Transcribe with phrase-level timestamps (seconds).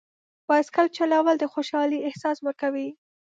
[0.47, 2.89] بایسکل چلول د خوشحالۍ احساس ورکوي.